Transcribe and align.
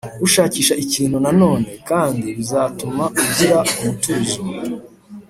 ushakisha 0.25 0.73
ikintu 0.85 1.17
Nanone, 1.23 1.69
kandi 1.89 2.27
bizatuma 2.37 3.03
ugira 3.23 3.57
umutuzo 3.77 4.41